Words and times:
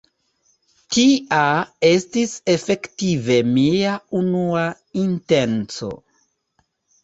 Tia 0.95 1.41
estis 1.89 2.33
efektive 2.55 3.39
mia 3.53 3.95
unua 4.25 4.67
intenco. 5.07 5.95